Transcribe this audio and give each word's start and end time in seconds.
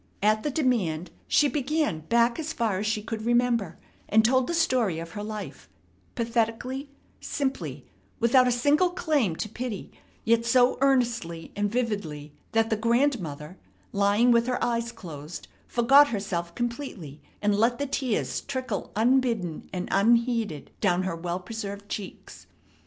At 0.23 0.41
the 0.41 0.49
demand 0.49 1.11
she 1.27 1.47
began 1.47 1.99
back 1.99 2.39
as 2.39 2.53
far 2.53 2.79
as 2.79 2.87
she 2.87 3.03
could 3.03 3.21
remember, 3.23 3.77
and 4.09 4.25
told 4.25 4.47
the 4.47 4.53
story 4.55 4.97
of 4.97 5.11
her 5.11 5.21
life, 5.23 5.69
pathetically, 6.15 6.89
simply, 7.19 7.85
without 8.19 8.47
a 8.47 8.51
single 8.51 8.89
claim 8.89 9.35
to 9.35 9.47
pity, 9.47 9.91
yet 10.25 10.43
so 10.43 10.79
earnestly 10.81 11.51
and 11.55 11.71
vividly 11.71 12.33
that 12.53 12.71
the 12.71 12.77
grandmother, 12.77 13.59
lying 13.91 14.31
with 14.31 14.47
her 14.47 14.57
eyes 14.63 14.91
closed, 14.91 15.47
forgot 15.67 16.07
herself 16.07 16.55
completely, 16.55 17.21
and 17.39 17.53
let 17.53 17.77
the 17.77 17.85
tears 17.85 18.41
trickle 18.41 18.91
unbidden 18.95 19.69
and 19.71 19.87
unheeded 19.91 20.71
down 20.81 21.03
her 21.03 21.15
well 21.15 21.39
preserved 21.39 21.87
cheeks. 21.89 22.47